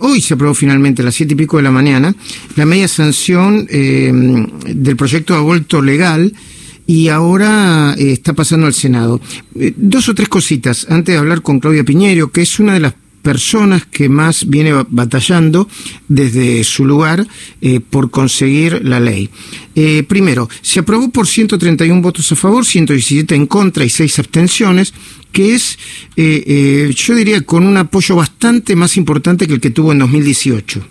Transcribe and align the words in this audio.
hoy 0.00 0.20
se 0.20 0.34
aprobó 0.34 0.54
finalmente 0.54 1.02
a 1.02 1.04
las 1.04 1.14
siete 1.14 1.34
y 1.34 1.36
pico 1.36 1.56
de 1.56 1.62
la 1.62 1.70
mañana, 1.70 2.14
la 2.56 2.66
media 2.66 2.88
sanción 2.88 3.66
eh, 3.70 4.12
del 4.66 4.96
proyecto 4.96 5.34
de 5.34 5.40
aborto 5.40 5.80
legal 5.80 6.32
y 6.86 7.08
ahora 7.08 7.94
eh, 7.96 8.12
está 8.12 8.32
pasando 8.32 8.66
al 8.66 8.74
Senado. 8.74 9.20
Eh, 9.54 9.72
dos 9.76 10.08
o 10.08 10.14
tres 10.14 10.28
cositas 10.28 10.86
antes 10.90 11.14
de 11.14 11.18
hablar 11.18 11.42
con 11.42 11.60
Claudia 11.60 11.84
Piñero, 11.84 12.30
que 12.30 12.42
es 12.42 12.58
una 12.58 12.74
de 12.74 12.80
las 12.80 12.94
personas 13.22 13.84
que 13.84 14.08
más 14.08 14.48
viene 14.48 14.72
batallando 14.88 15.68
desde 16.08 16.64
su 16.64 16.86
lugar 16.86 17.26
por 17.90 18.10
conseguir 18.10 18.80
la 18.82 18.98
ley. 18.98 19.28
Primero, 20.08 20.48
se 20.62 20.80
aprobó 20.80 21.10
por 21.10 21.26
131 21.26 22.00
votos 22.00 22.32
a 22.32 22.34
favor, 22.34 22.64
117 22.64 23.34
en 23.34 23.46
contra 23.46 23.84
y 23.84 23.90
6 23.90 24.20
abstenciones, 24.20 24.94
que 25.32 25.54
es, 25.54 25.78
eh, 26.16 26.92
yo 26.94 27.14
diría, 27.14 27.40
con 27.42 27.66
un 27.66 27.76
apoyo 27.76 28.16
bastante 28.16 28.76
más 28.76 28.96
importante 28.96 29.46
que 29.46 29.54
el 29.54 29.60
que 29.60 29.70
tuvo 29.70 29.92
en 29.92 29.98
2018. 29.98 30.86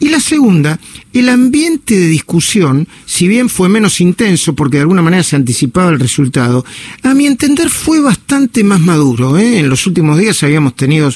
Y 0.00 0.08
la 0.08 0.20
segunda, 0.20 0.78
el 1.12 1.28
ambiente 1.28 1.98
de 1.98 2.08
discusión, 2.08 2.88
si 3.06 3.28
bien 3.28 3.48
fue 3.48 3.68
menos 3.68 4.00
intenso 4.00 4.54
porque 4.54 4.76
de 4.76 4.82
alguna 4.82 5.02
manera 5.02 5.22
se 5.22 5.36
anticipaba 5.36 5.90
el 5.90 6.00
resultado, 6.00 6.64
a 7.02 7.14
mi 7.14 7.26
entender 7.26 7.70
fue 7.70 8.00
bastante 8.00 8.64
más 8.64 8.80
maduro. 8.80 9.38
¿eh? 9.38 9.60
En 9.60 9.68
los 9.68 9.86
últimos 9.86 10.18
días 10.18 10.42
habíamos 10.42 10.74
tenido 10.74 11.10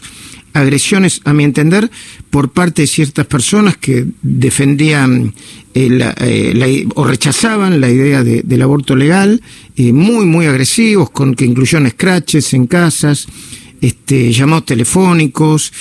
agresiones, 0.52 1.20
a 1.24 1.32
mi 1.32 1.44
entender, 1.44 1.90
por 2.30 2.50
parte 2.50 2.82
de 2.82 2.88
ciertas 2.88 3.26
personas 3.26 3.76
que 3.76 4.06
defendían 4.22 5.34
eh, 5.74 6.12
eh, 6.20 6.86
o 6.94 7.04
rechazaban 7.04 7.80
la 7.80 7.88
idea 7.88 8.24
del 8.24 8.62
aborto 8.62 8.96
legal, 8.96 9.40
muy, 9.76 10.26
muy 10.26 10.46
agresivos, 10.46 11.10
con 11.10 11.34
que 11.34 11.44
incluyeron 11.44 11.88
scratches 11.88 12.52
en 12.54 12.66
casas, 12.66 13.28
este, 13.80 14.32
llamados 14.32 14.66
telefónicos, 14.66 15.72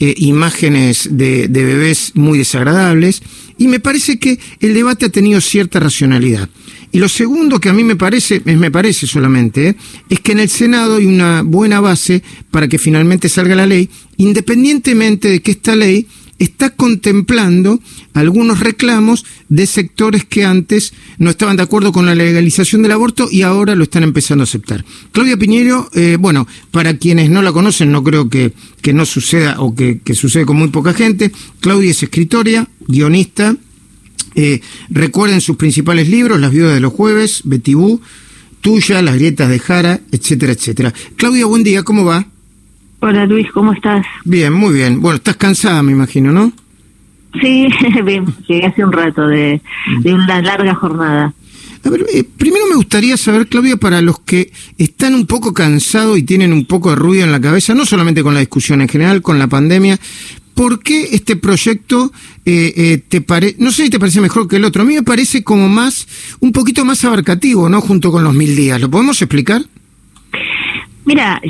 eh, 0.00 0.14
imágenes 0.18 1.08
de, 1.10 1.48
bebés 1.48 2.12
muy 2.14 2.38
desagradables, 2.38 3.22
y 3.58 3.68
me 3.68 3.80
parece 3.80 4.18
que 4.18 4.38
el 4.60 4.74
debate 4.74 5.06
ha 5.06 5.10
tenido 5.10 5.40
cierta 5.40 5.80
racionalidad. 5.80 6.48
Y 6.92 6.98
lo 6.98 7.08
segundo 7.08 7.60
que 7.60 7.68
a 7.68 7.72
mí 7.72 7.84
me 7.84 7.96
parece, 7.96 8.40
me 8.44 8.70
parece 8.70 9.06
solamente, 9.06 9.68
eh, 9.68 9.76
es 10.08 10.20
que 10.20 10.32
en 10.32 10.40
el 10.40 10.48
Senado 10.48 10.96
hay 10.96 11.06
una 11.06 11.42
buena 11.42 11.80
base 11.80 12.22
para 12.50 12.68
que 12.68 12.78
finalmente 12.78 13.28
salga 13.28 13.54
la 13.54 13.66
ley, 13.66 13.88
independientemente 14.16 15.28
de 15.28 15.40
que 15.40 15.50
esta 15.50 15.74
ley 15.74 16.06
está 16.38 16.70
contemplando 16.70 17.80
algunos 18.14 18.60
reclamos 18.60 19.24
de 19.48 19.66
sectores 19.66 20.24
que 20.24 20.44
antes 20.44 20.92
no 21.18 21.30
estaban 21.30 21.56
de 21.56 21.62
acuerdo 21.62 21.92
con 21.92 22.06
la 22.06 22.14
legalización 22.14 22.82
del 22.82 22.92
aborto 22.92 23.28
y 23.30 23.42
ahora 23.42 23.74
lo 23.74 23.84
están 23.84 24.02
empezando 24.02 24.42
a 24.42 24.44
aceptar. 24.44 24.84
Claudia 25.12 25.36
Piñero, 25.36 25.88
eh, 25.94 26.16
bueno, 26.18 26.46
para 26.70 26.96
quienes 26.98 27.30
no 27.30 27.42
la 27.42 27.52
conocen, 27.52 27.92
no 27.92 28.02
creo 28.04 28.28
que, 28.28 28.52
que 28.82 28.92
no 28.92 29.06
suceda 29.06 29.60
o 29.60 29.74
que, 29.74 30.00
sucede 30.14 30.46
con 30.46 30.56
muy 30.56 30.68
poca 30.68 30.94
gente, 30.94 31.32
Claudia 31.60 31.90
es 31.90 32.02
escritora, 32.02 32.68
guionista, 32.86 33.56
eh, 34.34 34.60
recuerden 34.90 35.40
sus 35.40 35.56
principales 35.56 36.08
libros, 36.08 36.40
Las 36.40 36.52
viudas 36.52 36.74
de 36.74 36.80
los 36.80 36.92
jueves, 36.92 37.40
Betibú, 37.44 38.00
Tuya, 38.60 39.00
Las 39.00 39.14
grietas 39.14 39.48
de 39.48 39.58
Jara, 39.58 40.00
etcétera, 40.12 40.52
etcétera. 40.52 40.92
Claudia, 41.16 41.46
buen 41.46 41.62
día, 41.62 41.82
¿cómo 41.82 42.04
va? 42.04 42.26
Hola 43.00 43.26
Luis, 43.26 43.50
¿cómo 43.52 43.72
estás? 43.72 44.06
Bien, 44.24 44.52
muy 44.52 44.74
bien. 44.74 45.00
Bueno, 45.00 45.16
estás 45.16 45.36
cansada, 45.36 45.82
me 45.82 45.92
imagino, 45.92 46.32
¿no? 46.32 46.52
Sí, 47.40 47.68
bien, 48.04 48.24
llegué 48.48 48.66
hace 48.66 48.84
un 48.84 48.92
rato 48.92 49.26
de, 49.26 49.60
una 50.04 50.40
larga 50.40 50.74
jornada. 50.74 51.34
A 51.84 51.90
ver, 51.90 52.04
eh, 52.12 52.24
primero 52.36 52.66
me 52.66 52.74
gustaría 52.74 53.16
saber, 53.16 53.46
Claudia, 53.46 53.76
para 53.76 54.00
los 54.00 54.20
que 54.20 54.50
están 54.78 55.14
un 55.14 55.26
poco 55.26 55.52
cansados 55.52 56.18
y 56.18 56.22
tienen 56.22 56.52
un 56.52 56.64
poco 56.64 56.90
de 56.90 56.96
ruido 56.96 57.24
en 57.24 57.32
la 57.32 57.40
cabeza, 57.40 57.74
no 57.74 57.84
solamente 57.84 58.22
con 58.22 58.34
la 58.34 58.40
discusión 58.40 58.80
en 58.80 58.88
general, 58.88 59.22
con 59.22 59.38
la 59.38 59.46
pandemia, 59.46 59.98
¿por 60.54 60.82
qué 60.82 61.10
este 61.12 61.36
proyecto 61.36 62.10
eh, 62.44 62.72
eh, 62.76 63.02
te 63.06 63.20
parece, 63.20 63.56
no 63.58 63.70
sé 63.70 63.84
si 63.84 63.90
te 63.90 64.00
parece 64.00 64.20
mejor 64.20 64.48
que 64.48 64.56
el 64.56 64.64
otro, 64.64 64.82
a 64.82 64.86
mí 64.86 64.94
me 64.94 65.02
parece 65.02 65.44
como 65.44 65.68
más, 65.68 66.08
un 66.40 66.50
poquito 66.50 66.84
más 66.84 67.04
abarcativo, 67.04 67.68
¿no? 67.68 67.80
Junto 67.80 68.10
con 68.10 68.24
los 68.24 68.34
mil 68.34 68.56
días, 68.56 68.80
¿lo 68.80 68.90
podemos 68.90 69.20
explicar? 69.20 69.62
Mira, 71.04 71.40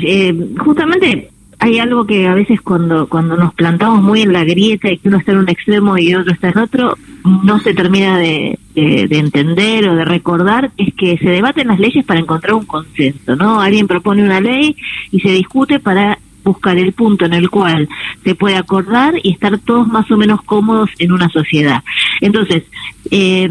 justamente 0.59 1.31
hay 1.59 1.79
algo 1.79 2.05
que 2.05 2.27
a 2.27 2.35
veces 2.35 2.61
cuando 2.61 3.07
cuando 3.07 3.35
nos 3.35 3.53
plantamos 3.53 4.03
muy 4.03 4.21
en 4.21 4.33
la 4.33 4.43
grieta 4.43 4.91
y 4.91 4.97
que 4.97 5.07
uno 5.07 5.17
está 5.17 5.31
en 5.31 5.39
un 5.39 5.49
extremo 5.49 5.97
y 5.97 6.13
otro 6.13 6.31
está 6.31 6.49
en 6.49 6.59
otro, 6.59 6.97
no 7.43 7.59
se 7.59 7.73
termina 7.73 8.17
de, 8.17 8.59
entender 8.75 9.89
o 9.89 9.95
de 9.95 10.05
recordar, 10.05 10.71
es 10.77 10.93
que 10.93 11.17
se 11.17 11.29
debaten 11.29 11.67
las 11.67 11.79
leyes 11.79 12.05
para 12.05 12.19
encontrar 12.19 12.53
un 12.53 12.65
consenso, 12.65 13.35
¿no? 13.35 13.59
Alguien 13.59 13.87
propone 13.87 14.23
una 14.23 14.39
ley 14.39 14.75
y 15.11 15.19
se 15.19 15.29
discute 15.29 15.79
para 15.79 16.19
buscar 16.43 16.77
el 16.77 16.93
punto 16.93 17.25
en 17.25 17.33
el 17.33 17.49
cual 17.49 17.89
se 18.23 18.35
puede 18.35 18.55
acordar 18.55 19.15
y 19.23 19.31
estar 19.31 19.57
todos 19.57 19.87
más 19.87 20.09
o 20.11 20.17
menos 20.17 20.43
cómodos 20.43 20.91
en 20.99 21.11
una 21.11 21.27
sociedad. 21.29 21.83
Entonces, 22.21 22.63
eh, 23.09 23.49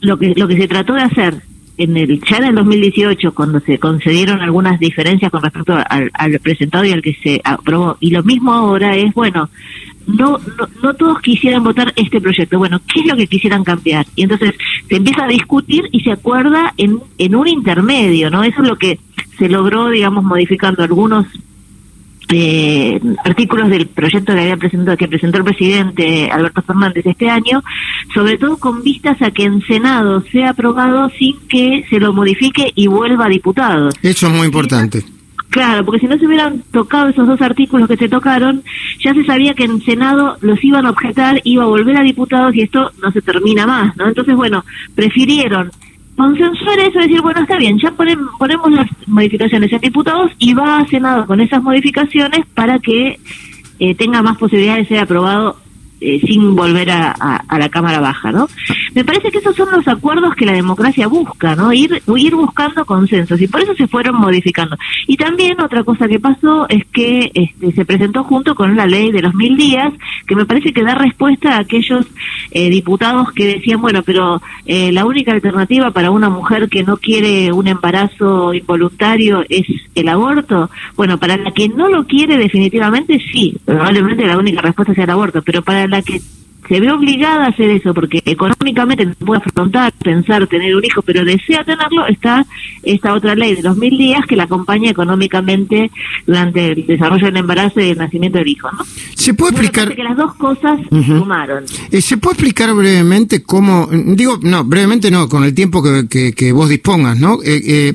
lo 0.00 0.18
que 0.18 0.32
lo 0.34 0.48
que 0.48 0.56
se 0.56 0.68
trató 0.68 0.94
de 0.94 1.02
hacer 1.02 1.42
en 1.76 1.96
el 1.96 2.20
ya 2.20 2.36
en 2.36 2.44
el 2.44 2.54
2018 2.56 3.34
cuando 3.34 3.60
se 3.60 3.78
concedieron 3.78 4.40
algunas 4.40 4.78
diferencias 4.78 5.30
con 5.30 5.42
respecto 5.42 5.76
al, 5.88 6.40
presentado 6.40 6.84
y 6.84 6.92
al 6.92 7.02
que 7.02 7.14
se 7.22 7.40
aprobó. 7.44 7.96
Y 8.00 8.10
lo 8.10 8.22
mismo 8.22 8.52
ahora 8.52 8.96
es 8.96 9.12
bueno 9.14 9.50
no, 10.06 10.38
no, 10.38 10.68
no 10.82 10.94
todos 10.94 11.20
quisieran 11.20 11.64
votar 11.64 11.92
este 11.96 12.20
proyecto. 12.20 12.58
Bueno 12.58 12.80
qué 12.92 13.00
es 13.00 13.06
lo 13.06 13.16
que 13.16 13.26
quisieran 13.26 13.64
cambiar 13.64 14.06
y 14.14 14.22
entonces 14.22 14.54
se 14.88 14.96
empieza 14.96 15.24
a 15.24 15.28
discutir 15.28 15.84
y 15.92 16.00
se 16.00 16.12
acuerda 16.12 16.74
en 16.76 17.00
en 17.18 17.34
un 17.34 17.48
intermedio 17.48 18.30
no 18.30 18.44
eso 18.44 18.62
es 18.62 18.68
lo 18.68 18.76
que 18.76 19.00
se 19.38 19.48
logró 19.48 19.88
digamos 19.88 20.24
modificando 20.24 20.82
algunos 20.82 21.26
eh, 22.30 23.00
artículos 23.24 23.68
del 23.68 23.86
proyecto 23.86 24.34
que 24.34 24.40
había 24.40 24.56
presentado 24.56 24.96
que 24.96 25.08
presentó 25.08 25.38
el 25.38 25.44
presidente 25.44 26.30
Alberto 26.30 26.62
Fernández 26.62 27.06
este 27.06 27.28
año, 27.28 27.62
sobre 28.12 28.38
todo 28.38 28.56
con 28.56 28.82
vistas 28.82 29.20
a 29.22 29.30
que 29.30 29.44
en 29.44 29.60
Senado 29.62 30.22
sea 30.32 30.50
aprobado 30.50 31.10
sin 31.18 31.38
que 31.48 31.84
se 31.88 32.00
lo 32.00 32.12
modifique 32.12 32.72
y 32.74 32.86
vuelva 32.86 33.26
a 33.26 33.28
diputados. 33.28 33.94
Eso 34.02 34.26
es 34.26 34.32
muy 34.32 34.46
importante. 34.46 35.04
Claro, 35.50 35.84
porque 35.84 36.00
si 36.00 36.06
no 36.06 36.18
se 36.18 36.26
hubieran 36.26 36.64
tocado 36.72 37.10
esos 37.10 37.28
dos 37.28 37.40
artículos 37.40 37.88
que 37.88 37.96
se 37.96 38.08
tocaron, 38.08 38.64
ya 38.98 39.14
se 39.14 39.24
sabía 39.24 39.54
que 39.54 39.62
en 39.62 39.80
Senado 39.82 40.36
los 40.40 40.62
iban 40.64 40.84
a 40.84 40.90
objetar, 40.90 41.40
iba 41.44 41.62
a 41.62 41.68
volver 41.68 41.96
a 41.96 42.02
diputados 42.02 42.56
y 42.56 42.62
esto 42.62 42.90
no 43.00 43.12
se 43.12 43.22
termina 43.22 43.64
más, 43.64 43.96
¿no? 43.96 44.08
Entonces, 44.08 44.34
bueno, 44.34 44.64
prefirieron 44.96 45.70
consensuar 46.16 46.78
eso, 46.80 46.98
decir, 46.98 47.20
bueno, 47.20 47.40
está 47.40 47.56
bien, 47.58 47.78
ya 47.78 47.90
ponemos 47.92 48.72
las 48.72 48.88
modificaciones 49.06 49.72
en 49.72 49.80
diputados 49.80 50.30
y 50.38 50.54
va 50.54 50.78
a 50.78 50.86
Senado 50.86 51.26
con 51.26 51.40
esas 51.40 51.62
modificaciones 51.62 52.46
para 52.54 52.78
que 52.78 53.18
eh, 53.78 53.94
tenga 53.94 54.22
más 54.22 54.38
posibilidades 54.38 54.88
de 54.88 54.94
ser 54.94 55.04
aprobado 55.04 55.56
eh, 56.00 56.20
sin 56.20 56.54
volver 56.54 56.90
a, 56.90 57.44
la 57.58 57.68
Cámara 57.68 58.00
Baja, 58.00 58.30
¿no? 58.30 58.48
Me 58.94 59.04
parece 59.04 59.30
que 59.30 59.38
esos 59.38 59.56
son 59.56 59.70
los 59.72 59.86
acuerdos 59.88 60.34
que 60.36 60.46
la 60.46 60.52
democracia 60.52 61.08
busca, 61.08 61.56
¿no? 61.56 61.72
Ir, 61.72 62.00
ir 62.16 62.34
buscando 62.34 62.84
consensos 62.84 63.40
y 63.40 63.48
por 63.48 63.60
eso 63.60 63.74
se 63.74 63.88
fueron 63.88 64.16
modificando. 64.16 64.76
Y 65.06 65.16
también 65.16 65.60
otra 65.60 65.82
cosa 65.82 66.06
que 66.06 66.20
pasó 66.20 66.68
es 66.68 66.84
que 66.86 67.30
este, 67.34 67.72
se 67.72 67.84
presentó 67.84 68.22
junto 68.24 68.54
con 68.54 68.76
la 68.76 68.86
ley 68.86 69.10
de 69.10 69.22
los 69.22 69.34
mil 69.34 69.56
días, 69.56 69.92
que 70.26 70.36
me 70.36 70.46
parece 70.46 70.72
que 70.72 70.84
da 70.84 70.94
respuesta 70.94 71.56
a 71.56 71.60
aquellos 71.60 72.06
eh, 72.52 72.70
diputados 72.70 73.32
que 73.32 73.46
decían, 73.46 73.80
bueno, 73.80 74.02
pero 74.02 74.40
eh, 74.64 74.92
la 74.92 75.04
única 75.04 75.32
alternativa 75.32 75.90
para 75.90 76.10
una 76.10 76.28
mujer 76.28 76.68
que 76.68 76.84
no 76.84 76.96
quiere 76.96 77.52
un 77.52 77.66
embarazo 77.66 78.54
involuntario 78.54 79.44
es 79.48 79.66
el 79.94 80.08
aborto. 80.08 80.70
Bueno, 80.96 81.18
para 81.18 81.36
la 81.36 81.50
que 81.50 81.68
no 81.68 81.88
lo 81.88 82.06
quiere 82.06 82.36
definitivamente 82.36 83.20
sí, 83.32 83.56
probablemente 83.64 84.26
la 84.26 84.38
única 84.38 84.60
respuesta 84.60 84.94
sea 84.94 85.04
el 85.04 85.10
aborto, 85.10 85.42
pero 85.42 85.62
para 85.62 86.02
que 86.02 86.20
se 86.68 86.80
ve 86.80 86.90
obligada 86.90 87.46
a 87.46 87.48
hacer 87.48 87.70
eso 87.70 87.92
porque 87.92 88.22
económicamente 88.24 89.06
no 89.06 89.14
puede 89.14 89.42
afrontar, 89.44 89.92
pensar 90.02 90.46
tener 90.46 90.74
un 90.74 90.84
hijo, 90.84 91.02
pero 91.02 91.24
desea 91.24 91.64
tenerlo, 91.64 92.06
está 92.06 92.44
esta 92.82 93.14
otra 93.14 93.34
ley 93.34 93.54
de 93.54 93.62
los 93.62 93.76
mil 93.76 93.96
días 93.96 94.24
que 94.26 94.36
la 94.36 94.44
acompaña 94.44 94.90
económicamente 94.90 95.90
durante 96.26 96.72
el 96.72 96.86
desarrollo 96.86 97.26
del 97.26 97.36
embarazo 97.36 97.80
y 97.80 97.90
el 97.90 97.98
nacimiento 97.98 98.38
del 98.38 98.48
hijo. 98.48 98.70
¿no? 98.72 98.84
¿Se 99.14 99.34
puede 99.34 99.52
explicar? 99.52 99.94
que 99.94 100.02
las 100.02 100.16
dos 100.16 100.34
cosas 100.34 100.80
sumaron. 100.90 101.64
Eh, 101.90 102.00
¿Se 102.00 102.16
puede 102.16 102.34
explicar 102.34 102.74
brevemente 102.74 103.42
cómo, 103.42 103.88
digo, 103.90 104.38
no, 104.42 104.64
brevemente 104.64 105.10
no, 105.10 105.28
con 105.28 105.44
el 105.44 105.54
tiempo 105.54 105.82
que, 105.82 106.32
que, 106.32 106.52
vos 106.52 106.68
dispongas, 106.68 107.18
¿no? 107.18 107.42
Eh, 107.42 107.60
eh, 107.64 107.94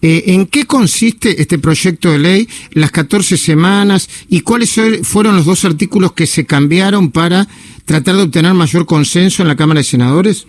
eh, 0.00 0.24
¿En 0.26 0.46
qué 0.46 0.64
consiste 0.64 1.40
este 1.40 1.58
proyecto 1.58 2.12
de 2.12 2.18
ley, 2.18 2.48
las 2.72 2.90
14 2.90 3.36
semanas 3.36 4.08
y 4.28 4.40
cuáles 4.42 4.80
fueron 5.02 5.36
los 5.36 5.44
dos 5.44 5.64
artículos 5.64 6.12
que 6.12 6.26
se 6.26 6.46
cambiaron 6.46 7.10
para 7.10 7.46
tratar 7.84 8.16
de 8.16 8.22
obtener 8.22 8.54
mayor 8.54 8.86
consenso 8.86 9.42
en 9.42 9.48
la 9.48 9.56
Cámara 9.56 9.80
de 9.80 9.84
Senadores? 9.84 10.46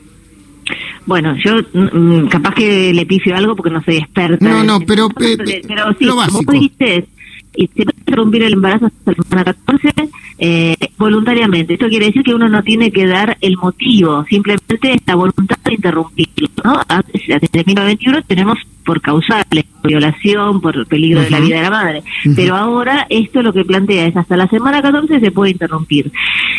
Bueno, 1.05 1.35
yo 1.43 1.55
mm, 1.73 2.27
capaz 2.27 2.53
que 2.53 2.93
le 2.93 3.05
pifio 3.07 3.35
algo 3.35 3.55
porque 3.55 3.71
no 3.71 3.83
soy 3.83 3.97
experta. 3.97 4.47
No, 4.47 4.63
no, 4.63 4.79
pero, 4.81 5.09
eh, 5.19 5.37
pero, 5.67 5.95
sí, 5.97 6.05
lo 6.05 6.15
básico. 6.15 6.43
como 6.45 6.51
dijiste, 6.51 7.07
y 7.55 7.67
se 7.67 7.83
puede 7.83 7.97
interrumpir 7.97 8.43
el 8.43 8.53
embarazo 8.53 8.85
hasta 8.85 9.11
la 9.11 9.23
semana 9.23 9.43
14, 9.45 9.93
eh, 10.39 10.75
voluntariamente. 10.97 11.73
Esto 11.73 11.89
quiere 11.89 12.07
decir 12.07 12.23
que 12.23 12.33
uno 12.33 12.47
no 12.47 12.63
tiene 12.63 12.91
que 12.91 13.05
dar 13.05 13.37
el 13.41 13.57
motivo, 13.57 14.25
simplemente 14.29 14.93
esta 14.93 15.15
voluntad 15.15 15.57
de 15.65 15.73
interrumpirlo. 15.73 16.47
¿no? 16.63 16.81
Desde 16.87 17.63
1921 17.65 18.21
tenemos 18.23 18.57
por 18.89 19.01
causales, 19.01 19.65
violación, 19.83 20.61
por 20.61 20.87
peligro 20.87 21.21
de 21.21 21.29
la 21.29 21.39
vida 21.39 21.57
de 21.57 21.61
la 21.61 21.69
madre. 21.69 22.03
Pero 22.35 22.55
ahora 22.55 23.05
esto 23.07 23.43
lo 23.43 23.53
que 23.53 23.63
plantea 23.63 24.07
es 24.07 24.17
hasta 24.17 24.35
la 24.35 24.47
semana 24.47 24.81
14 24.81 25.19
se 25.19 25.31
puede 25.31 25.51
interrumpir. 25.51 26.11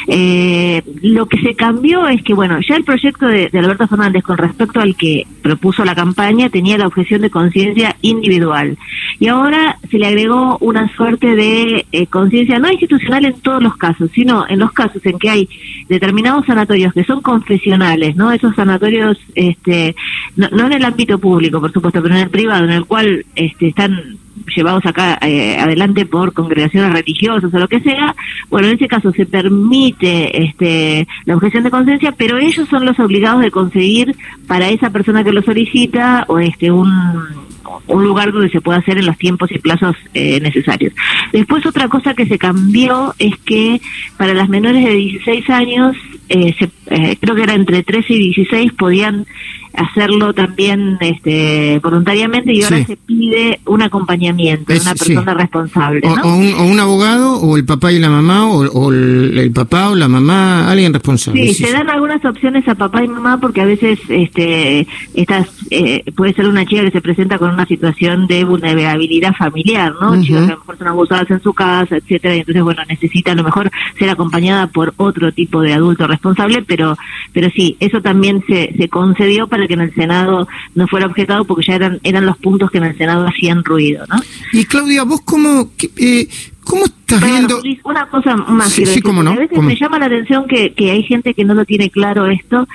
Eh, 0.07 0.81
lo 1.03 1.27
que 1.27 1.41
se 1.41 1.57
cambió 1.57 2.07
es 2.07 2.23
que, 2.23 2.33
bueno, 2.33 2.61
ya 2.61 2.77
el 2.77 2.85
proyecto 2.85 3.27
de, 3.27 3.51
Alberto 3.53 3.89
Fernández 3.89 4.23
con 4.23 4.39
respecto 4.39 4.79
al 4.79 4.95
que 4.95 5.27
propuso 5.43 5.85
la 5.85 5.97
campaña 5.97 6.51
tenía 6.51 6.79
la 6.79 6.87
objeción 6.87 7.23
de 7.23 7.31
conciencia 7.31 7.97
individual. 8.01 8.79
Y 9.19 9.27
ahora 9.27 9.79
se 9.91 9.99
le 9.99 10.07
agregó 10.07 10.57
una 10.61 10.95
suerte 10.95 11.35
de 11.35 11.85
eh, 11.91 12.07
conciencia 12.07 12.61
no 12.61 12.71
institucional 12.71 13.25
en 13.25 13.41
todos 13.41 13.61
los 13.61 13.70
casos, 13.77 14.11
sino 14.13 14.47
en 14.49 14.59
los 14.59 14.73
casos 14.73 15.05
en 15.05 15.19
que 15.19 15.31
hay 15.31 15.49
determinados 15.89 16.47
sanatorios 16.47 16.93
que 16.93 17.05
son 17.05 17.21
confesionales, 17.21 18.17
¿no? 18.17 18.33
Esos 18.33 18.55
sanatorios, 18.55 19.19
este, 19.35 19.95
no, 20.37 20.49
no 20.51 20.67
en 20.67 20.73
el 20.73 20.85
ámbito 20.85 21.19
público, 21.19 21.61
por 21.61 21.73
supuesto, 21.73 22.03
pero 22.03 22.15
en 22.15 22.23
el 22.23 22.31
privado, 22.31 22.65
en 22.65 22.71
el 22.71 22.85
cual 22.85 23.25
este, 23.35 23.69
están 23.69 24.19
llevados 24.55 24.85
acá 24.87 25.19
eh, 25.23 25.59
adelante 25.59 26.07
por 26.07 26.33
congregaciones 26.33 26.93
religiosas 26.93 27.53
o 27.53 27.59
lo 27.59 27.69
que 27.69 27.81
sea, 27.81 28.15
bueno, 28.49 28.69
en 28.69 28.75
ese 28.75 28.89
caso 28.89 29.13
se 29.13 29.27
permite 29.27 30.45
este, 30.45 31.07
la 31.25 31.37
objeción 31.37 31.65
de 31.65 31.71
conciencia, 31.71 32.13
pero 32.13 32.39
ellos 32.39 32.69
son 32.69 32.85
los 32.85 32.99
obligados 32.99 33.43
de 33.43 33.51
conseguir 33.51 34.17
para 34.47 34.69
esa 34.69 34.91
persona 34.91 35.25
que 35.25 35.33
lo 35.33 35.43
solicita 35.43 36.25
o 36.29 36.39
este 36.39 36.71
un 36.71 37.50
un 37.87 38.05
lugar 38.05 38.33
donde 38.33 38.51
se 38.51 38.61
pueda 38.61 38.79
hacer 38.79 38.99
en 38.99 39.07
los 39.07 39.17
tiempos 39.19 39.51
y 39.53 39.59
plazos 39.59 39.97
eh, 40.15 40.41
necesarios. 40.41 40.93
Después 41.33 41.65
otra 41.67 41.89
cosa 41.89 42.15
que 42.15 42.27
se 42.27 42.39
cambió 42.39 43.15
es 43.19 43.37
que 43.39 43.81
para 44.17 44.35
las 44.35 44.49
menores 44.49 44.85
de 44.85 44.95
16 44.95 45.51
años, 45.51 45.97
eh, 46.29 46.55
eh, 46.87 47.17
creo 47.21 47.35
que 47.35 47.43
era 47.43 47.55
entre 47.55 47.83
13 47.83 48.13
y 48.13 48.19
16, 48.35 48.73
podían 48.73 49.27
hacerlo 49.75 50.33
también 50.33 50.99
este, 51.01 51.81
voluntariamente 51.83 52.53
y 52.53 52.63
ahora 52.63 52.85
se 52.85 52.97
pide 52.97 53.61
un 53.67 53.83
acompañamiento, 53.83 54.73
de 54.73 54.81
una 54.81 54.95
persona 54.95 55.35
responsable. 55.35 56.01
O, 56.07 56.35
un, 56.65 56.81
abogado, 56.81 57.41
o 57.41 57.57
el 57.57 57.65
papá 57.65 57.93
y 57.93 57.99
la 57.99 58.11
mamá, 58.11 58.49
o, 58.49 58.93
el, 58.93 59.51
papá 59.55 59.91
o 59.91 59.95
la 59.95 60.09
mamá, 60.09 60.71
alguien 60.71 60.93
responsable. 60.93 61.47
Sí, 61.49 61.65
se 61.65 61.73
dan 61.73 61.89
algunas 61.89 62.25
opciones 62.25 62.67
a 62.69 62.75
papá 62.75 63.05
y 63.05 63.09
mamá 63.09 63.39
porque 63.39 63.61
a 63.61 63.65
veces 63.65 63.99
este, 64.09 64.87
estas, 65.15 65.49
eh, 65.71 66.05
puede 66.17 66.33
ser 66.35 66.49
una 66.49 66.65
chica 66.67 66.83
que 66.83 66.91
se 66.91 67.01
presenta 67.01 67.39
con 67.39 67.51
una 67.51 67.67
situación 67.67 68.27
de 68.27 68.45
vulnerabilidad 68.45 69.35
familiar, 69.35 69.95
¿no? 70.01 70.21
Chicas 70.23 70.47
que 70.47 70.53
a 70.53 70.55
lo 70.55 70.61
mejor 70.61 70.79
son 70.79 70.89
abusadas 70.89 71.31
en 71.31 71.43
su 71.43 71.53
casa, 71.53 71.97
etcétera, 71.97 72.37
y 72.37 72.41
entonces, 72.41 72.63
bueno, 72.63 72.83
necesita 72.89 73.33
a 73.33 73.35
lo 73.35 73.45
mejor 73.45 73.71
ser 73.99 74.11
acompañada 74.11 74.67
por 74.67 74.95
otro 74.97 75.33
tipo 75.33 75.63
de 75.63 75.75
adulto 75.75 76.07
responsable, 76.07 76.63
pero, 76.67 76.97
pero 77.33 77.51
sí, 77.55 77.77
eso 77.81 78.01
también 78.01 78.43
se, 78.47 78.75
se 78.77 78.89
concedió 78.89 79.47
para 79.47 79.60
que 79.67 79.75
en 79.75 79.83
el 79.83 79.95
Senado 79.95 80.49
no 80.75 80.87
fuera 80.87 81.07
objetado 81.07 81.45
porque 81.45 81.67
ya 81.67 81.75
eran 81.75 82.01
eran 82.03 82.27
los 82.27 82.37
puntos 82.39 82.71
que 82.71 82.79
en 82.79 82.85
el 82.85 82.99
Senado 82.99 83.27
hacían 83.27 83.65
ruido, 83.65 84.05
¿no? 84.09 84.21
Y 84.53 84.65
Claudia, 84.65 85.05
vos 85.05 85.21
cómo 85.23 85.71
eh, 85.97 86.29
cómo 86.63 86.85
estás 87.15 87.31
viendo 87.31 87.61
una 87.85 88.07
cosa 88.07 88.37
más 88.37 88.73
sí, 88.73 88.87
sí, 88.87 89.01
no, 89.05 89.31
a 89.31 89.37
veces 89.37 89.59
me 89.59 89.77
llama 89.77 89.99
la 89.99 90.07
atención 90.07 90.47
que, 90.47 90.73
que 90.73 90.91
hay 90.91 91.03
gente 91.03 91.35
que 91.35 91.45
no 91.45 91.55
lo 91.55 91.65
tiene 91.65 91.91
claro 91.91 92.27
esto 92.27 92.67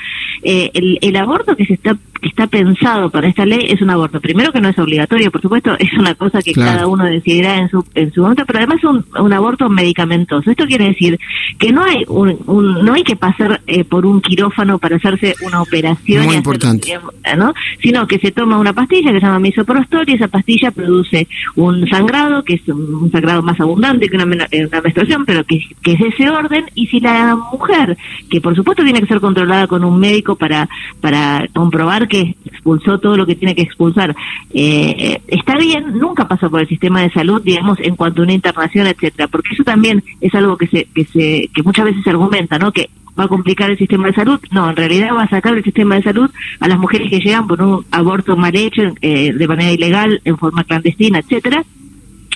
eh, 0.44 0.72
el, 0.74 1.00
el 1.02 1.16
aborto 1.16 1.56
que 1.56 1.66
se 1.66 1.74
está 1.74 1.98
está 2.28 2.48
pensado 2.48 3.10
para 3.10 3.28
esta 3.28 3.46
ley 3.46 3.68
es 3.70 3.82
un 3.82 3.90
aborto. 3.90 4.20
Primero 4.20 4.52
que 4.52 4.60
no 4.60 4.70
es 4.70 4.80
obligatorio, 4.80 5.32
por 5.32 5.42
supuesto, 5.42 5.76
es 5.80 5.94
una 5.94 6.16
cosa 6.16 6.42
que 6.42 6.54
cada 6.54 6.88
uno 6.88 7.06
decidirá 7.06 7.58
en 7.58 7.70
su 7.70 7.86
en 7.94 8.12
su 8.14 8.22
momento, 8.22 8.44
pero 8.46 8.60
además 8.60 8.78
es 8.80 8.84
un, 8.86 9.06
un 9.20 9.34
aborto 9.34 9.70
medicamentoso. 9.70 10.50
Esto 10.50 10.66
quiere 10.66 10.86
decir 10.86 11.20
que 11.58 11.72
no 11.72 11.84
hay 11.84 12.04
un, 12.08 12.38
no 12.84 12.94
hay 12.94 13.04
que 13.04 13.16
pasar 13.16 13.62
eh, 13.68 13.84
por 13.84 14.06
un 14.06 14.22
quirófano 14.22 14.80
para 14.80 14.98
hacerse 14.98 15.36
una 15.42 15.62
operación, 15.62 16.26
Muy 16.26 16.36
importante. 16.36 16.98
¿no? 17.38 17.54
Sino 17.82 18.08
que 18.08 18.20
se 18.20 18.32
toma 18.32 18.58
una 18.58 18.74
pastilla 18.74 19.12
que 19.12 19.20
se 19.20 19.26
llama 19.26 19.40
misoprostol 19.40 20.06
y 20.08 20.14
esa 20.14 20.28
pastilla 20.28 20.72
produce 20.72 21.28
un 21.56 21.88
sangrado 21.88 22.44
que 22.44 22.56
es 22.56 22.68
un 22.68 23.12
sangrado 23.12 23.42
más 23.42 23.60
abundante 23.60 24.10
que 24.10 24.16
una, 24.16 24.25
eh, 24.34 24.66
una 24.66 24.82
menstruación, 24.82 25.26
pero 25.26 25.44
que, 25.44 25.60
que 25.82 25.94
es 25.94 26.02
ese 26.02 26.30
orden 26.30 26.66
y 26.76 26.88
si 26.88 27.00
la 27.00 27.36
mujer, 27.36 27.98
que 28.30 28.42
por 28.42 28.56
supuesto 28.56 28.84
tiene 28.84 29.02
que 29.02 29.08
ser 29.08 29.20
controlada 29.20 29.68
con 29.68 29.84
un 29.84 30.00
médico 30.00 30.36
para 30.36 30.70
para 31.02 31.48
comprobar 31.54 32.08
que 32.08 32.36
expulsó 32.46 33.00
todo 33.00 33.18
lo 33.18 33.26
que 33.26 33.36
tiene 33.36 33.56
que 33.56 33.62
expulsar, 33.64 34.16
eh, 34.54 35.22
está 35.28 35.58
bien, 35.58 35.98
nunca 35.98 36.28
pasó 36.28 36.50
por 36.50 36.62
el 36.62 36.68
sistema 36.68 37.02
de 37.02 37.12
salud, 37.12 37.42
digamos, 37.44 37.78
en 37.80 37.96
cuanto 37.96 38.22
a 38.22 38.26
una 38.26 38.34
internación, 38.34 38.88
etcétera, 38.88 39.28
porque 39.28 39.54
eso 39.54 39.64
también 39.64 40.04
es 40.22 40.34
algo 40.36 40.58
que 40.58 40.68
se, 40.68 40.86
que 40.94 41.06
se, 41.06 41.50
que 41.54 41.64
muchas 41.64 41.86
veces 41.86 42.04
se 42.04 42.10
argumenta, 42.10 42.58
¿no? 42.58 42.72
Que 42.72 42.90
va 43.18 43.26
a 43.26 43.28
complicar 43.28 43.72
el 43.72 43.78
sistema 43.78 44.08
de 44.08 44.14
salud. 44.14 44.40
No, 44.52 44.70
en 44.70 44.76
realidad 44.76 45.10
va 45.16 45.24
a 45.24 45.30
sacar 45.30 45.54
del 45.54 45.64
sistema 45.64 45.96
de 45.96 46.04
salud 46.04 46.30
a 46.60 46.68
las 46.68 46.78
mujeres 46.78 47.10
que 47.10 47.20
llegan 47.20 47.48
por 47.48 47.62
un 47.62 47.86
aborto 47.92 48.36
mal 48.36 48.56
hecho, 48.56 48.82
eh, 49.02 49.34
de 49.34 49.48
manera 49.48 49.72
ilegal, 49.72 50.22
en 50.26 50.38
forma 50.38 50.64
clandestina, 50.64 51.20
etcétera, 51.20 51.64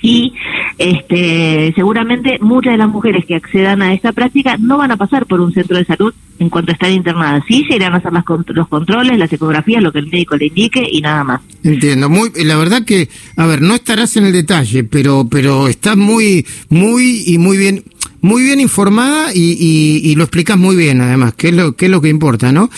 y 0.02 0.32
este, 0.78 1.72
seguramente 1.74 2.38
muchas 2.40 2.72
de 2.72 2.78
las 2.78 2.88
mujeres 2.88 3.24
que 3.26 3.34
accedan 3.34 3.82
a 3.82 3.92
esta 3.92 4.12
práctica 4.12 4.56
no 4.58 4.78
van 4.78 4.90
a 4.90 4.96
pasar 4.96 5.26
por 5.26 5.40
un 5.40 5.52
centro 5.52 5.76
de 5.76 5.84
salud 5.84 6.14
en 6.38 6.48
cuanto 6.48 6.72
están 6.72 6.92
internadas. 6.92 7.44
Sí 7.46 7.64
se 7.68 7.76
irán 7.76 7.92
a 7.92 7.98
hacer 7.98 8.12
las, 8.12 8.24
los 8.46 8.68
controles, 8.68 9.18
las 9.18 9.32
ecografías, 9.32 9.82
lo 9.82 9.92
que 9.92 9.98
el 9.98 10.06
médico 10.06 10.36
le 10.36 10.46
indique 10.46 10.82
y 10.90 11.00
nada 11.02 11.22
más. 11.22 11.40
Entiendo. 11.62 12.08
Muy, 12.08 12.30
la 12.44 12.56
verdad 12.56 12.84
que, 12.84 13.08
a 13.36 13.46
ver, 13.46 13.60
no 13.60 13.74
estarás 13.74 14.16
en 14.16 14.24
el 14.24 14.32
detalle, 14.32 14.84
pero, 14.84 15.26
pero 15.30 15.68
estás 15.68 15.96
muy, 15.96 16.46
muy 16.70 17.24
y 17.26 17.36
muy 17.36 17.58
bien 17.58 17.84
muy 18.22 18.42
bien 18.42 18.60
informada 18.60 19.34
y, 19.34 20.00
y, 20.02 20.14
lo 20.14 20.24
explicas 20.24 20.58
muy 20.58 20.76
bien, 20.76 21.00
además, 21.00 21.34
que 21.34 21.48
es 21.48 21.54
lo 21.54 21.74
que 21.74 21.86
es 21.86 21.90
lo 21.90 22.00
que 22.00 22.08
importa, 22.08 22.52
¿no? 22.52 22.70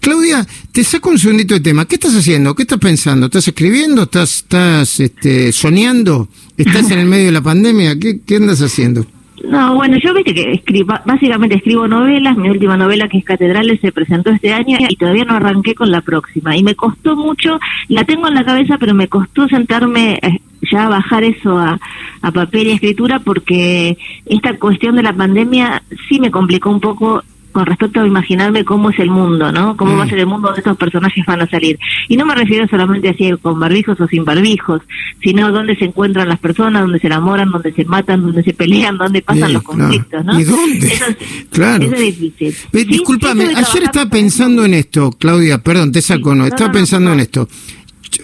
Claudia, 0.00 0.46
te 0.72 0.84
saco 0.84 1.10
un 1.10 1.18
segundito 1.18 1.54
de 1.54 1.60
tema. 1.60 1.84
¿Qué 1.86 1.96
estás 1.96 2.14
haciendo? 2.14 2.54
¿Qué 2.54 2.62
estás 2.62 2.78
pensando? 2.78 3.26
¿Estás 3.26 3.48
escribiendo? 3.48 4.04
¿Estás, 4.04 4.36
estás 4.36 5.00
este, 5.00 5.52
soñando? 5.52 6.28
¿Estás 6.56 6.90
en 6.90 7.00
el 7.00 7.06
medio 7.06 7.26
de 7.26 7.32
la 7.32 7.42
pandemia? 7.42 7.98
¿Qué, 7.98 8.20
qué 8.24 8.36
andas 8.36 8.62
haciendo? 8.62 9.06
No, 9.44 9.74
bueno, 9.74 9.96
yo 9.98 10.14
viste 10.14 10.34
que 10.34 10.52
escribo, 10.52 10.94
básicamente 11.04 11.56
escribo 11.56 11.86
novelas, 11.86 12.36
mi 12.36 12.48
última 12.48 12.76
novela 12.76 13.08
que 13.08 13.18
es 13.18 13.24
Catedrales 13.24 13.80
se 13.80 13.92
presentó 13.92 14.30
este 14.30 14.52
año 14.52 14.78
y 14.88 14.96
todavía 14.96 15.24
no 15.24 15.34
arranqué 15.34 15.74
con 15.74 15.90
la 15.90 16.00
próxima. 16.00 16.56
Y 16.56 16.62
me 16.62 16.74
costó 16.74 17.16
mucho, 17.16 17.60
la 17.88 18.04
tengo 18.04 18.28
en 18.28 18.34
la 18.34 18.44
cabeza, 18.44 18.76
pero 18.78 18.94
me 18.94 19.08
costó 19.08 19.46
sentarme 19.48 20.18
eh, 20.22 20.40
ya 20.70 20.86
a 20.86 20.88
bajar 20.88 21.24
eso 21.24 21.58
a, 21.58 21.78
a 22.22 22.32
papel 22.32 22.68
y 22.68 22.72
escritura 22.72 23.18
porque 23.20 23.98
esta 24.24 24.58
cuestión 24.58 24.96
de 24.96 25.02
la 25.02 25.12
pandemia 25.12 25.82
sí 26.08 26.18
me 26.18 26.30
complicó 26.30 26.70
un 26.70 26.80
poco 26.80 27.22
con 27.56 27.64
respecto 27.64 28.02
a 28.02 28.06
imaginarme 28.06 28.66
cómo 28.66 28.90
es 28.90 28.98
el 28.98 29.08
mundo, 29.08 29.50
¿no? 29.50 29.78
Cómo 29.78 29.96
va 29.96 30.02
a 30.02 30.04
mm. 30.04 30.10
ser 30.10 30.18
el 30.18 30.26
mundo 30.26 30.48
donde 30.48 30.60
estos 30.60 30.76
personajes 30.76 31.24
van 31.24 31.40
a 31.40 31.48
salir. 31.48 31.78
Y 32.06 32.14
no 32.18 32.26
me 32.26 32.34
refiero 32.34 32.68
solamente 32.68 33.08
así 33.08 33.32
con 33.40 33.58
barbijos 33.58 33.98
o 33.98 34.06
sin 34.06 34.26
barbijos, 34.26 34.82
sino 35.22 35.50
dónde 35.50 35.74
se 35.74 35.86
encuentran 35.86 36.28
las 36.28 36.38
personas, 36.38 36.82
dónde 36.82 36.98
se 36.98 37.06
enamoran, 37.06 37.50
dónde 37.50 37.72
se 37.72 37.86
matan, 37.86 38.20
dónde 38.20 38.42
se 38.42 38.52
pelean, 38.52 38.98
dónde 38.98 39.22
pasan 39.22 39.54
los 39.54 39.62
conflictos, 39.62 40.22
¿no? 40.22 40.38
¿Y 40.38 40.44
dónde? 40.44 40.86
Eso 40.86 41.04
es, 41.08 41.16
claro. 41.50 41.82
Eso 41.82 41.94
es 41.94 42.20
difícil. 42.20 42.54
discúlpame, 42.86 43.44
ayer 43.44 43.84
estaba 43.84 44.10
pensando 44.10 44.66
en 44.66 44.74
esto, 44.74 45.10
Claudia, 45.12 45.56
perdón, 45.56 45.92
te 45.92 46.02
saco, 46.02 46.34
no, 46.34 46.44
estaba 46.44 46.70
pensando 46.70 47.14
en 47.14 47.20
esto. 47.20 47.48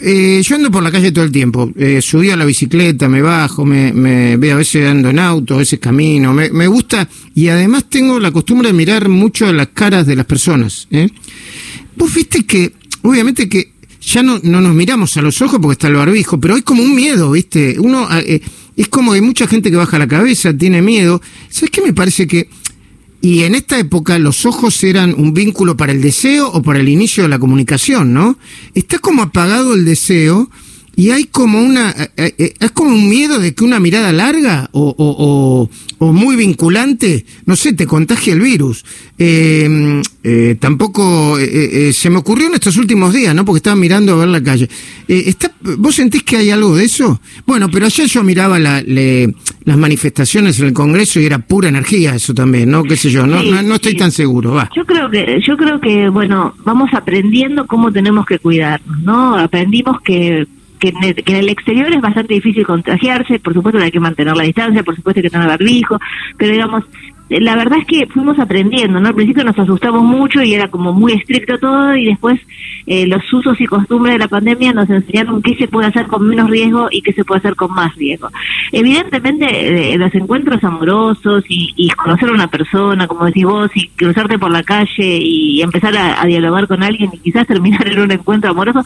Eh, 0.01 0.41
yo 0.43 0.57
ando 0.57 0.71
por 0.71 0.83
la 0.83 0.91
calle 0.91 1.13
todo 1.13 1.25
el 1.25 1.33
tiempo. 1.33 1.71
Eh, 1.77 2.01
subí 2.03 2.31
a 2.31 2.37
la 2.37 2.45
bicicleta, 2.45 3.09
me 3.09 3.23
bajo, 3.23 3.65
me, 3.65 3.93
me 3.93 4.37
veo 4.37 4.55
a 4.55 4.59
veces 4.59 4.89
ando 4.89 5.11
en 5.11 5.19
auto, 5.19 5.55
a 5.55 5.59
veces 5.59 5.79
camino. 5.79 6.33
Me, 6.33 6.67
gusta 6.67 7.09
y 7.35 7.49
además 7.49 7.89
tengo 7.89 8.19
la 8.19 8.31
costumbre 8.31 8.69
de 8.69 8.75
mirar 8.75 9.09
mucho 9.09 9.53
las 9.53 9.69
caras 9.69 10.07
de 10.07 10.17
las 10.17 10.27
personas. 10.27 10.89
¿eh? 10.91 11.09
Vos 11.97 12.13
viste 12.15 12.45
que, 12.45 12.73
obviamente 13.03 13.49
que 13.49 13.73
ya 14.01 14.23
no, 14.23 14.41
no 14.43 14.61
nos 14.61 14.75
miramos 14.75 15.17
a 15.17 15.23
los 15.23 15.41
ojos 15.43 15.59
porque 15.61 15.75
está 15.75 15.89
el 15.89 15.95
barbijo, 15.95 16.41
pero 16.41 16.55
hay 16.55 16.63
como 16.63 16.83
un 16.83 16.95
miedo, 16.95 17.31
¿viste? 17.31 17.79
Uno, 17.79 18.09
eh, 18.19 18.41
es 18.77 18.89
como 18.89 19.13
hay 19.13 19.21
mucha 19.21 19.47
gente 19.47 19.71
que 19.71 19.77
baja 19.77 19.99
la 19.99 20.09
cabeza, 20.09 20.53
tiene 20.57 20.83
miedo. 20.83 21.21
¿Sabes 21.49 21.71
qué 21.71 21.83
me 21.83 21.93
parece 21.93 22.27
que 22.27 22.49
y 23.23 23.45
en 23.45 23.55
esta 23.55 23.79
época 23.79 24.19
los 24.19 24.45
ojos 24.45 24.83
eran 24.83 25.15
un 25.17 25.33
vínculo 25.33 25.77
para 25.77 25.93
el 25.93 26.03
deseo 26.03 26.49
o 26.49 26.61
para 26.61 26.81
el 26.81 26.89
inicio 26.89 27.23
de 27.23 27.29
la 27.29 27.39
comunicación, 27.39 28.13
¿no? 28.13 28.37
Está 28.75 28.99
como 28.99 29.23
apagado 29.23 29.75
el 29.75 29.85
deseo 29.85 30.51
y 30.95 31.11
hay 31.11 31.25
como 31.25 31.61
una 31.63 31.91
eh, 31.91 32.11
eh, 32.17 32.35
eh, 32.37 32.55
es 32.61 32.71
como 32.73 32.91
un 32.91 33.09
miedo 33.09 33.39
de 33.39 33.55
que 33.55 33.65
una 33.65 33.81
mirada 33.81 34.13
larga 34.13 34.69
o, 34.73 34.95
o, 34.99 35.71
o, 35.99 36.13
muy 36.13 36.37
vinculante 36.37 37.25
no 37.47 37.57
sé 37.57 37.73
te 37.73 37.87
contagie 37.87 38.33
el 38.33 38.41
virus. 38.41 38.85
Eh, 39.19 40.57
tampoco 40.61 41.39
se 41.93 42.11
me 42.11 42.19
ocurrió 42.19 42.49
en 42.49 42.55
estos 42.55 42.77
últimos 42.77 43.15
días 43.15 43.35
no 43.35 43.45
porque 43.45 43.59
estaba 43.59 43.77
mirando 43.77 44.15
a 44.15 44.17
ver 44.17 44.29
la 44.29 44.43
calle. 44.43 44.69
Está 45.09 45.53
vos 45.79 45.95
sentís 45.95 46.25
que 46.25 46.37
hay 46.37 46.51
algo 46.51 46.77
de 46.77 46.85
eso 46.85 47.21
bueno 47.47 47.71
pero 47.71 47.87
ayer 47.87 48.07
yo 48.09 48.23
miraba 48.23 48.59
la, 48.59 48.83
las 49.65 49.77
manifestaciones 49.77 50.59
en 50.61 50.69
el 50.69 50.73
Congreso 50.73 51.21
y 51.21 51.27
era 51.27 51.39
pura 51.39 51.69
energía 51.69 52.15
eso 52.15 52.35
también 52.35 52.71
no 52.71 52.83
qué 52.83 52.97
sé 52.97 53.11
yo 53.11 53.27
no 53.27 53.43
no, 53.43 53.75
estoy 53.75 53.97
tan 53.97 54.11
seguro 54.11 54.53
va. 54.55 54.71
Yo 54.75 54.85
creo 54.85 55.11
que 55.11 55.41
yo 55.47 55.57
creo 55.57 55.81
que 55.81 56.09
bueno 56.09 56.55
vamos 56.65 56.91
aprendiendo 56.93 57.67
cómo 57.67 57.93
tenemos 57.93 58.27
que 58.27 58.39
cuidarnos 58.39 58.99
no 59.01 59.37
aprendimos 59.37 60.01
que 60.01 60.47
que 60.83 60.89
en, 60.89 61.37
el, 61.37 61.49
exterior 61.49 61.93
es 61.93 62.01
bastante 62.01 62.35
difícil 62.35 62.67
contagiarse, 62.67 63.39
por 63.39 63.55
supuesto 63.55 63.79
que 63.79 63.85
hay 63.85 63.93
que 63.93 64.01
mantener 64.01 64.37
la 64.37 64.43
distancia, 64.43 64.83
por 64.83 64.97
supuesto 64.97 65.23
que 65.23 65.31
tener 65.31 65.47
barbijo, 65.47 66.01
pero 66.37 66.51
digamos, 66.51 66.83
la 67.41 67.57
verdad 67.57 67.79
es 67.79 67.87
que 67.87 68.07
fuimos 68.07 68.39
aprendiendo, 68.39 69.01
¿no? 69.01 69.09
Al 69.09 69.15
principio 69.15 69.45
nos 69.45 69.59
asustamos 69.59 70.03
mucho 70.03 70.43
y 70.43 70.55
era 70.55 70.69
como 70.69 70.93
muy 70.93 71.13
estricto 71.13 71.59
todo 71.59 71.97
y 71.97 72.07
después 72.07 72.41
eh, 72.87 73.07
los 73.07 73.23
usos 73.33 73.61
y 73.61 73.67
costumbres 73.67 74.15
de 74.15 74.19
la 74.19 74.29
pandemia 74.29 74.73
nos 74.73 74.91
enseñaron 74.91 75.41
qué 75.41 75.55
se 75.55 75.69
puede 75.69 75.89
hacer 75.89 76.07
con 76.07 76.27
menos 76.27 76.51
riesgo 76.51 76.89
y 76.91 77.01
qué 77.03 77.13
se 77.13 77.25
puede 77.25 77.39
hacer 77.39 77.55
con 77.55 77.73
más 77.73 77.95
riesgo. 77.95 78.29
Evidentemente, 78.73 79.93
eh, 79.93 79.99
los 79.99 80.15
encuentros 80.15 80.63
amorosos 80.65 81.45
y, 81.49 81.73
y, 81.77 81.91
conocer 81.91 82.29
a 82.29 82.33
una 82.33 82.49
persona, 82.49 83.07
como 83.07 83.27
decís 83.27 83.45
vos, 83.45 83.71
y 83.75 83.89
cruzarte 83.89 84.39
por 84.39 84.51
la 84.51 84.63
calle 84.63 85.19
y 85.21 85.63
empezar 85.63 85.97
a, 85.97 86.25
dialogar 86.27 86.67
con 86.67 86.83
alguien 86.83 87.11
y 87.13 87.19
quizás 87.19 87.47
terminar 87.47 87.87
en 87.87 88.01
un 88.01 88.11
encuentro 88.11 88.51
amoroso, 88.51 88.85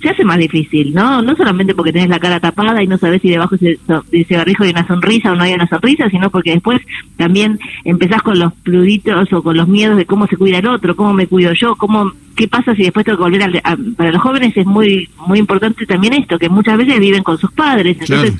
se 0.00 0.10
hace 0.10 0.24
más 0.24 0.38
difícil, 0.38 0.94
¿no? 0.94 1.22
No 1.22 1.34
solamente 1.36 1.74
porque 1.74 1.92
tenés 1.92 2.08
la 2.08 2.18
cara 2.18 2.40
tapada 2.40 2.82
y 2.82 2.86
no 2.86 2.98
sabes 2.98 3.22
si 3.22 3.30
debajo 3.30 3.56
de 3.56 3.78
ese 4.12 4.36
barrijo 4.36 4.64
hay 4.64 4.70
una 4.70 4.86
sonrisa 4.86 5.32
o 5.32 5.34
no 5.34 5.42
hay 5.42 5.54
una 5.54 5.68
sonrisa, 5.68 6.08
sino 6.10 6.30
porque 6.30 6.52
después 6.52 6.80
también 7.16 7.58
empezás 7.84 8.22
con 8.22 8.38
los 8.38 8.52
pluditos 8.54 9.32
o 9.32 9.42
con 9.42 9.56
los 9.56 9.68
miedos 9.68 9.96
de 9.96 10.06
cómo 10.06 10.26
se 10.26 10.36
cuida 10.36 10.58
el 10.58 10.66
otro, 10.66 10.96
cómo 10.96 11.12
me 11.12 11.26
cuido 11.26 11.52
yo, 11.52 11.76
cómo 11.76 12.12
qué 12.34 12.48
pasa 12.48 12.74
si 12.74 12.82
después 12.82 13.04
tengo 13.04 13.18
que 13.18 13.24
volver 13.24 13.60
a, 13.62 13.76
para 13.96 14.10
los 14.10 14.22
jóvenes 14.22 14.56
es 14.56 14.66
muy 14.66 15.08
muy 15.26 15.38
importante 15.38 15.86
también 15.86 16.14
esto 16.14 16.38
que 16.38 16.48
muchas 16.48 16.78
veces 16.78 16.98
viven 16.98 17.22
con 17.22 17.38
sus 17.38 17.52
padres. 17.52 17.96
Entonces 18.00 18.34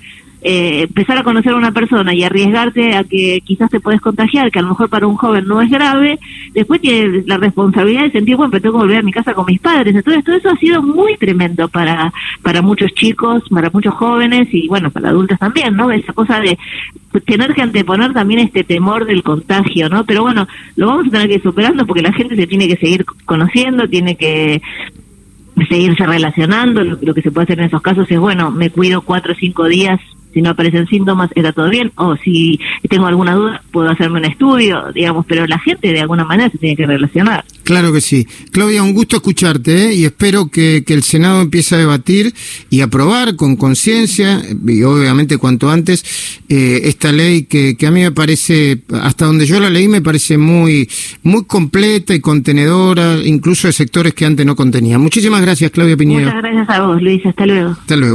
eh, 0.46 0.82
empezar 0.82 1.16
a 1.16 1.22
conocer 1.22 1.52
a 1.52 1.56
una 1.56 1.72
persona 1.72 2.12
y 2.12 2.22
arriesgarte 2.22 2.94
a 2.94 3.04
que 3.04 3.40
quizás 3.42 3.70
te 3.70 3.80
puedes 3.80 4.02
contagiar, 4.02 4.50
que 4.50 4.58
a 4.58 4.62
lo 4.62 4.68
mejor 4.68 4.90
para 4.90 5.06
un 5.06 5.16
joven 5.16 5.48
no 5.48 5.62
es 5.62 5.70
grave, 5.70 6.18
después 6.52 6.82
tienes 6.82 7.26
la 7.26 7.38
responsabilidad 7.38 8.02
de 8.02 8.10
sentir, 8.10 8.36
bueno, 8.36 8.50
pero 8.50 8.60
tengo 8.60 8.74
que 8.74 8.82
volver 8.82 8.98
a 8.98 9.02
mi 9.02 9.10
casa 9.10 9.32
con 9.32 9.46
mis 9.46 9.58
padres. 9.58 9.94
Entonces, 9.96 10.22
todo 10.22 10.36
eso 10.36 10.50
ha 10.50 10.56
sido 10.56 10.82
muy 10.82 11.16
tremendo 11.16 11.66
para, 11.68 12.12
para 12.42 12.60
muchos 12.60 12.92
chicos, 12.92 13.42
para 13.48 13.70
muchos 13.72 13.94
jóvenes 13.94 14.48
y, 14.52 14.68
bueno, 14.68 14.90
para 14.90 15.08
adultos 15.08 15.38
también, 15.38 15.74
¿no? 15.76 15.90
Esa 15.90 16.12
cosa 16.12 16.38
de 16.40 16.58
tener 17.24 17.54
que 17.54 17.62
anteponer 17.62 18.12
también 18.12 18.40
este 18.40 18.64
temor 18.64 19.06
del 19.06 19.22
contagio, 19.22 19.88
¿no? 19.88 20.04
Pero 20.04 20.24
bueno, 20.24 20.46
lo 20.76 20.88
vamos 20.88 21.06
a 21.06 21.10
tener 21.10 21.28
que 21.28 21.36
ir 21.36 21.42
superando 21.42 21.86
porque 21.86 22.02
la 22.02 22.12
gente 22.12 22.36
se 22.36 22.46
tiene 22.46 22.68
que 22.68 22.76
seguir 22.76 23.06
conociendo, 23.24 23.88
tiene 23.88 24.16
que 24.16 24.60
seguirse 25.70 26.04
relacionando. 26.04 26.84
Lo, 26.84 26.98
lo 27.00 27.14
que 27.14 27.22
se 27.22 27.30
puede 27.30 27.44
hacer 27.44 27.60
en 27.60 27.66
esos 27.66 27.80
casos 27.80 28.10
es, 28.10 28.18
bueno, 28.18 28.50
me 28.50 28.68
cuido 28.68 29.00
cuatro 29.00 29.32
o 29.32 29.36
cinco 29.36 29.64
días 29.64 29.98
si 30.34 30.42
no 30.42 30.50
aparecen 30.50 30.86
síntomas, 30.86 31.30
está 31.34 31.52
todo 31.52 31.70
bien, 31.70 31.92
o 31.94 32.16
si 32.16 32.58
tengo 32.88 33.06
alguna 33.06 33.34
duda, 33.34 33.62
puedo 33.70 33.88
hacerme 33.88 34.18
un 34.18 34.26
estudio, 34.26 34.92
digamos, 34.92 35.24
pero 35.26 35.46
la 35.46 35.58
gente 35.58 35.92
de 35.92 36.00
alguna 36.00 36.24
manera 36.24 36.50
se 36.50 36.58
tiene 36.58 36.76
que 36.76 36.86
relacionar. 36.86 37.44
Claro 37.62 37.92
que 37.92 38.00
sí. 38.00 38.26
Claudia, 38.50 38.82
un 38.82 38.92
gusto 38.92 39.16
escucharte 39.16 39.86
¿eh? 39.86 39.94
y 39.94 40.04
espero 40.04 40.48
que, 40.48 40.84
que, 40.86 40.92
el 40.92 41.02
Senado 41.02 41.40
empiece 41.40 41.74
a 41.74 41.78
debatir 41.78 42.34
y 42.68 42.82
aprobar 42.82 43.36
con 43.36 43.56
conciencia, 43.56 44.42
y 44.66 44.82
obviamente 44.82 45.38
cuanto 45.38 45.70
antes, 45.70 46.04
eh, 46.48 46.82
esta 46.84 47.10
ley 47.12 47.44
que, 47.44 47.76
que 47.76 47.86
a 47.86 47.90
mí 47.90 48.02
me 48.02 48.12
parece, 48.12 48.82
hasta 49.00 49.24
donde 49.24 49.46
yo 49.46 49.60
la 49.60 49.70
leí, 49.70 49.88
me 49.88 50.02
parece 50.02 50.36
muy, 50.36 50.88
muy 51.22 51.44
completa 51.44 52.14
y 52.14 52.20
contenedora, 52.20 53.18
incluso 53.24 53.66
de 53.66 53.72
sectores 53.72 54.14
que 54.14 54.26
antes 54.26 54.44
no 54.44 54.56
contenía. 54.56 54.98
Muchísimas 54.98 55.40
gracias, 55.40 55.70
Claudia 55.70 55.96
Piñero. 55.96 56.26
Muchas 56.26 56.42
gracias 56.42 56.68
a 56.68 56.86
vos, 56.86 57.02
Luis. 57.02 57.24
Hasta 57.24 57.46
luego. 57.46 57.70
Hasta 57.70 57.96
luego. 57.96 58.12